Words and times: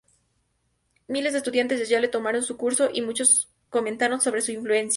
Miles 1.07 1.33
de 1.33 1.37
estudiantes 1.37 1.77
de 1.79 1.85
Yale 1.85 2.07
tomaron 2.07 2.41
sus 2.41 2.57
cursos, 2.57 2.89
y 2.91 3.03
muchos 3.03 3.51
comentaron 3.69 4.19
sobre 4.19 4.41
su 4.41 4.51
influencia. 4.51 4.89